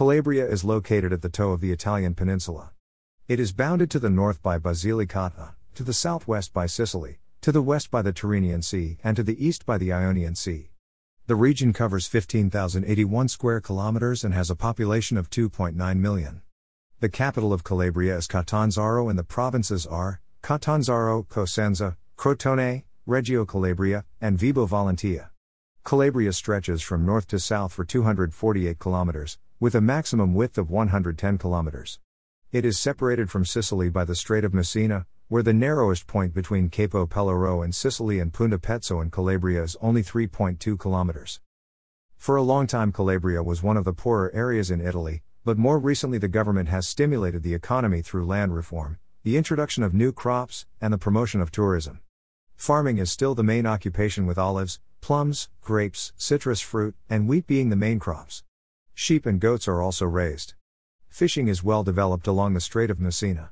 [0.00, 2.70] Calabria is located at the toe of the Italian peninsula.
[3.28, 7.60] It is bounded to the north by Basilicata, to the southwest by Sicily, to the
[7.60, 10.70] west by the Tyrrhenian Sea, and to the east by the Ionian Sea.
[11.26, 16.40] The region covers 15,081 square kilometers and has a population of 2.9 million.
[17.00, 24.06] The capital of Calabria is Catanzaro and the provinces are Catanzaro, Cosenza, Crotone, Reggio Calabria,
[24.18, 25.28] and Vibo Valentia.
[25.84, 31.36] Calabria stretches from north to south for 248 kilometers, with a maximum width of 110
[31.36, 31.98] kilometers.
[32.50, 36.70] It is separated from Sicily by the Strait of Messina, where the narrowest point between
[36.70, 41.40] Capo Peloro and Sicily and Punta Pezzo in Calabria is only 3.2 kilometers.
[42.16, 45.78] For a long time, Calabria was one of the poorer areas in Italy, but more
[45.78, 50.64] recently, the government has stimulated the economy through land reform, the introduction of new crops,
[50.80, 52.00] and the promotion of tourism.
[52.56, 57.68] Farming is still the main occupation, with olives, plums, grapes, citrus fruit, and wheat being
[57.68, 58.42] the main crops.
[59.02, 60.52] Sheep and goats are also raised.
[61.08, 63.48] Fishing is well developed along the Strait of Messina.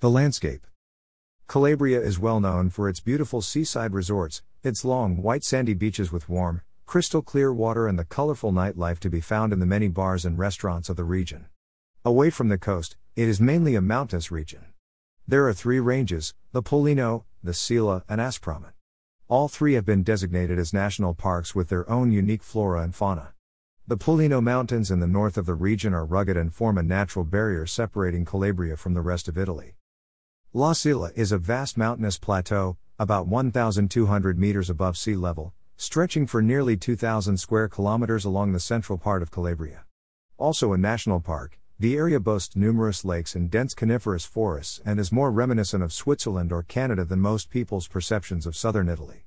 [0.00, 0.66] The landscape
[1.46, 6.28] Calabria is well known for its beautiful seaside resorts, its long white sandy beaches with
[6.28, 10.24] warm, crystal clear water, and the colorful nightlife to be found in the many bars
[10.24, 11.46] and restaurants of the region.
[12.04, 14.64] Away from the coast, it is mainly a mountainous region.
[15.28, 18.72] There are three ranges the Pollino, the Sila, and Aspromonte.
[19.28, 23.32] All three have been designated as national parks with their own unique flora and fauna.
[23.88, 27.24] The Pollino Mountains in the north of the region are rugged and form a natural
[27.24, 29.76] barrier separating Calabria from the rest of Italy.
[30.52, 36.42] La Sila is a vast mountainous plateau, about 1,200 meters above sea level, stretching for
[36.42, 39.84] nearly 2,000 square kilometers along the central part of Calabria.
[40.36, 45.12] Also a national park, the area boasts numerous lakes and dense coniferous forests and is
[45.12, 49.26] more reminiscent of Switzerland or Canada than most people's perceptions of southern Italy.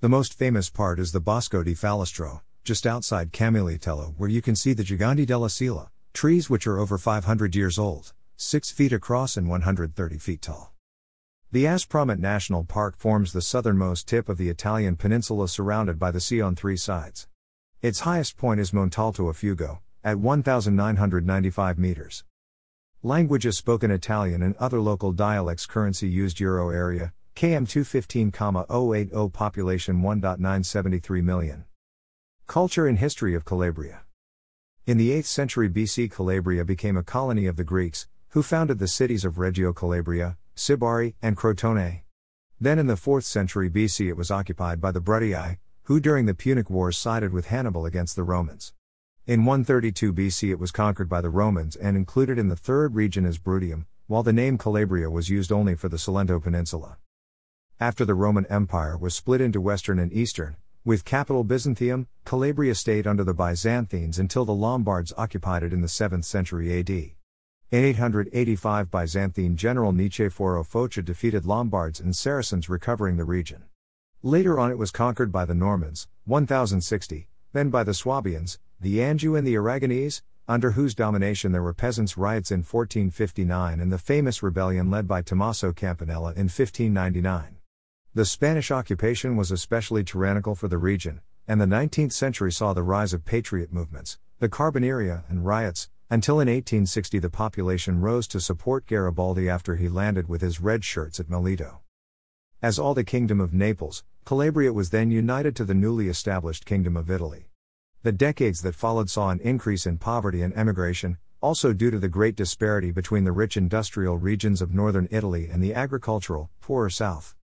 [0.00, 4.54] The most famous part is the Bosco di Fallistro, just outside Camigliatello, where you can
[4.54, 9.38] see the Giganti della Sila, trees which are over 500 years old, 6 feet across
[9.38, 10.74] and 130 feet tall.
[11.50, 16.20] The Aspromonte National Park forms the southernmost tip of the Italian peninsula surrounded by the
[16.20, 17.26] sea on three sides.
[17.80, 22.24] Its highest point is Montalto a Fugo, at 1,995 meters.
[23.02, 31.22] Languages spoken Italian and other local dialects currency used Euro area, KM 215,080 population 1.973
[31.22, 31.64] million.
[32.48, 34.04] Culture and history of Calabria.
[34.86, 38.88] In the 8th century BC, Calabria became a colony of the Greeks, who founded the
[38.88, 42.04] cities of Reggio Calabria, Sibari, and Crotone.
[42.58, 46.32] Then in the 4th century BC, it was occupied by the Bruttii, who during the
[46.32, 48.72] Punic Wars sided with Hannibal against the Romans.
[49.26, 53.26] In 132 BC, it was conquered by the Romans and included in the third region
[53.26, 56.96] as Bruttium, while the name Calabria was used only for the Salento Peninsula.
[57.78, 60.56] After the Roman Empire was split into Western and Eastern,
[60.88, 65.86] with capital Byzantium, Calabria stayed under the Byzantines until the Lombards occupied it in the
[65.86, 66.88] 7th century AD.
[66.88, 67.14] In
[67.70, 73.64] 885, Byzantine general Niceforo Foca defeated Lombards and Saracens, recovering the region.
[74.22, 79.36] Later on, it was conquered by the Normans, 1060, then by the Swabians, the Anjou,
[79.36, 84.42] and the Aragonese, under whose domination there were peasants' riots in 1459 and the famous
[84.42, 87.57] rebellion led by Tommaso Campanella in 1599.
[88.18, 92.82] The Spanish occupation was especially tyrannical for the region, and the 19th century saw the
[92.82, 98.40] rise of patriot movements, the Carboneria, and riots, until in 1860 the population rose to
[98.40, 101.78] support Garibaldi after he landed with his red shirts at Melito.
[102.60, 106.96] As all the Kingdom of Naples, Calabria was then united to the newly established Kingdom
[106.96, 107.50] of Italy.
[108.02, 112.08] The decades that followed saw an increase in poverty and emigration, also due to the
[112.08, 117.36] great disparity between the rich industrial regions of northern Italy and the agricultural, poorer south.